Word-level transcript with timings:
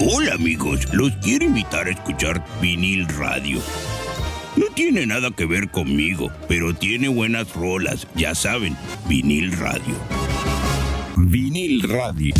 Hola 0.00 0.34
amigos, 0.34 0.86
los 0.92 1.10
quiero 1.16 1.44
invitar 1.44 1.88
a 1.88 1.90
escuchar 1.90 2.44
vinil 2.62 3.08
radio. 3.08 3.60
No 4.56 4.66
tiene 4.72 5.04
nada 5.06 5.32
que 5.32 5.44
ver 5.44 5.72
conmigo, 5.72 6.30
pero 6.46 6.72
tiene 6.72 7.08
buenas 7.08 7.52
rolas, 7.52 8.06
ya 8.14 8.36
saben, 8.36 8.76
vinil 9.08 9.50
radio. 9.50 9.96
Vinil 11.16 11.82
radio. 11.82 12.32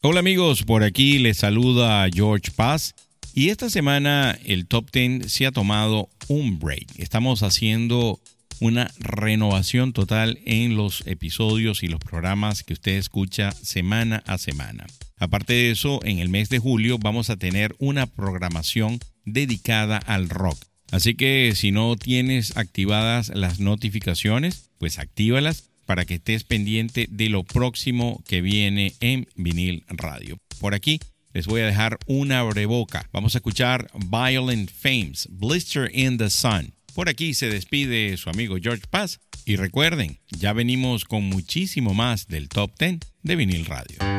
Hola 0.00 0.20
amigos, 0.20 0.62
por 0.62 0.82
aquí 0.82 1.18
les 1.18 1.36
saluda 1.36 2.08
George 2.10 2.50
Paz 2.56 2.94
y 3.34 3.50
esta 3.50 3.68
semana 3.68 4.38
el 4.46 4.66
Top 4.66 4.90
10 4.90 5.30
se 5.30 5.44
ha 5.44 5.52
tomado 5.52 6.08
un 6.28 6.58
break. 6.58 6.98
Estamos 6.98 7.42
haciendo 7.42 8.20
una 8.60 8.90
renovación 8.98 9.92
total 9.92 10.38
en 10.44 10.76
los 10.76 11.06
episodios 11.06 11.82
y 11.82 11.88
los 11.88 12.00
programas 12.00 12.62
que 12.62 12.72
usted 12.72 12.92
escucha 12.92 13.52
semana 13.52 14.22
a 14.26 14.38
semana. 14.38 14.86
Aparte 15.18 15.52
de 15.52 15.70
eso, 15.70 16.00
en 16.04 16.18
el 16.18 16.28
mes 16.28 16.48
de 16.48 16.58
julio 16.58 16.98
vamos 16.98 17.30
a 17.30 17.36
tener 17.36 17.74
una 17.78 18.06
programación 18.06 19.00
dedicada 19.24 19.98
al 19.98 20.28
rock. 20.28 20.64
Así 20.90 21.14
que 21.14 21.52
si 21.54 21.70
no 21.70 21.96
tienes 21.96 22.56
activadas 22.56 23.30
las 23.34 23.60
notificaciones, 23.60 24.70
pues 24.78 24.98
actívalas 24.98 25.70
para 25.84 26.04
que 26.04 26.14
estés 26.14 26.44
pendiente 26.44 27.08
de 27.10 27.28
lo 27.28 27.44
próximo 27.44 28.22
que 28.26 28.40
viene 28.40 28.94
en 29.00 29.26
vinil 29.34 29.84
radio. 29.88 30.38
Por 30.60 30.74
aquí 30.74 31.00
les 31.32 31.46
voy 31.46 31.60
a 31.60 31.66
dejar 31.66 31.98
una 32.06 32.42
breboca. 32.42 33.08
Vamos 33.12 33.34
a 33.34 33.38
escuchar 33.38 33.90
Violent 33.94 34.70
Fames, 34.70 35.28
Blister 35.30 35.90
in 35.92 36.18
the 36.18 36.30
Sun. 36.30 36.77
Por 36.98 37.08
aquí 37.08 37.32
se 37.32 37.48
despide 37.48 38.16
su 38.16 38.28
amigo 38.28 38.56
George 38.60 38.82
Paz. 38.90 39.20
Y 39.44 39.54
recuerden, 39.54 40.18
ya 40.30 40.52
venimos 40.52 41.04
con 41.04 41.22
muchísimo 41.22 41.94
más 41.94 42.26
del 42.26 42.48
Top 42.48 42.72
10 42.76 42.98
de 43.22 43.36
vinil 43.36 43.66
radio. 43.66 44.17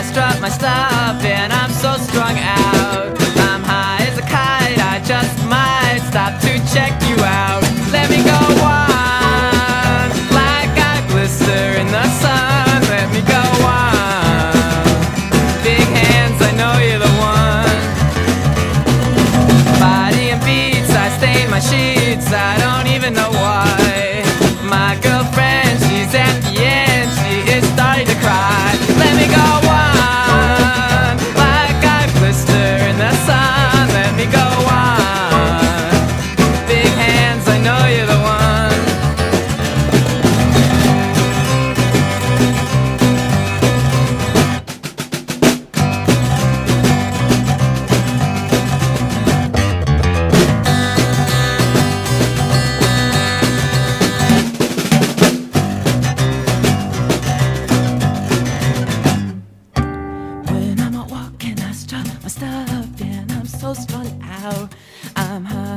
I 0.00 0.02
strut 0.02 0.40
my 0.40 0.48
stuff 0.48 1.22
and 1.22 1.52
I'm 1.52 1.70
so 1.70 1.94
strung 1.98 2.38
out. 2.38 2.79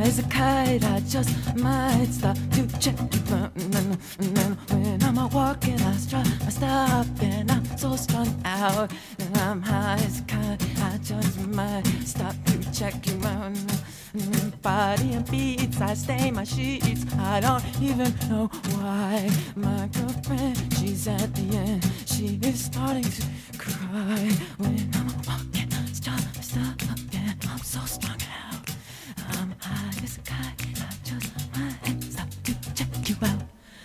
as 0.04 0.20
a 0.20 0.24
kite. 0.24 0.84
I 0.84 1.00
just 1.02 1.56
might 1.56 2.10
stop 2.12 2.38
to 2.52 2.68
check 2.80 2.98
you. 3.00 3.22
And 3.56 3.74
then 3.74 4.58
when 4.70 5.04
I'm 5.04 5.18
a 5.18 5.28
walking, 5.28 5.80
I 5.82 5.96
stop, 5.96 6.28
I 6.46 6.50
stop, 6.50 7.08
and 7.22 7.52
I'm 7.52 7.66
so 7.78 7.96
strung 7.96 8.30
out. 8.46 8.92
And 9.20 9.38
I'm 9.38 9.62
high 9.62 10.00
as 10.06 10.20
a 10.20 10.24
kite. 10.24 10.62
I 10.82 10.98
just 10.98 11.40
might 11.48 11.86
stop 12.06 12.36
to 12.46 12.72
check 12.72 12.96
you 13.08 13.20
out. 13.26 13.56
Body 14.62 15.14
and 15.14 15.30
beats, 15.32 15.82
I 15.82 15.94
stain 15.96 16.36
my 16.36 16.44
sheets. 16.44 17.06
I 17.18 17.40
don't 17.40 17.64
even 17.82 18.14
know 18.30 18.48
why. 18.76 19.30
My 19.56 19.90
girlfriend, 19.94 20.58
she's 20.78 21.08
at 21.08 21.34
the 21.34 21.58
end. 21.58 21.92
She 22.06 22.40
is 22.44 22.66
starting 22.66 23.04
to 23.04 23.24
cry 23.58 24.30
when 24.58 24.93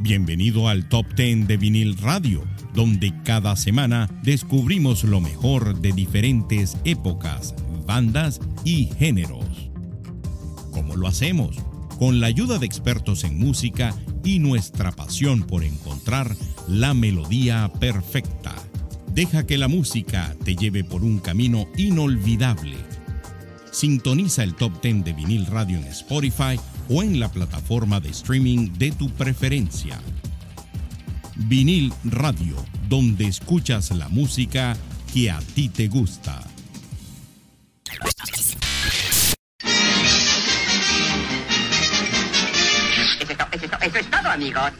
Bienvenido 0.00 0.68
al 0.68 0.88
Top 0.88 1.06
10 1.14 1.46
de 1.46 1.56
vinil 1.56 1.96
radio, 1.96 2.42
donde 2.74 3.12
cada 3.24 3.54
semana 3.56 4.08
descubrimos 4.22 5.04
lo 5.04 5.20
mejor 5.20 5.80
de 5.80 5.92
diferentes 5.92 6.76
épocas, 6.84 7.54
bandas 7.86 8.40
y 8.64 8.86
géneros. 8.98 9.70
¿Cómo 10.72 10.96
lo 10.96 11.06
hacemos? 11.06 11.56
Con 11.98 12.20
la 12.20 12.26
ayuda 12.26 12.58
de 12.58 12.66
expertos 12.66 13.24
en 13.24 13.38
música 13.38 13.94
y 14.24 14.38
nuestra 14.38 14.92
pasión 14.92 15.42
por 15.42 15.62
encontrar 15.62 16.34
la 16.66 16.94
melodía 16.94 17.70
perfecta. 17.78 18.54
Deja 19.14 19.46
que 19.46 19.58
la 19.58 19.68
música 19.68 20.34
te 20.44 20.56
lleve 20.56 20.84
por 20.84 21.04
un 21.04 21.18
camino 21.18 21.66
inolvidable 21.76 22.76
Sintoniza 23.72 24.44
el 24.44 24.54
top 24.54 24.82
10 24.82 25.02
de 25.02 25.12
vinil 25.14 25.46
radio 25.46 25.78
en 25.78 25.84
Spotify 25.86 26.60
o 26.88 27.02
en 27.02 27.20
la 27.20 27.28
plataforma 27.30 28.00
de 28.00 28.10
streaming 28.10 28.72
de 28.74 28.92
tu 28.92 29.10
preferencia. 29.10 30.00
Vinil 31.36 31.92
Radio, 32.04 32.56
donde 32.88 33.26
escuchas 33.26 33.90
la 33.90 34.08
música 34.08 34.76
que 35.12 35.30
a 35.30 35.38
ti 35.38 35.68
te 35.68 35.88
gusta. 35.88 36.42
Eso 43.82 43.98
es, 43.98 44.10
todo, 44.10 44.28
amigos. 44.28 44.72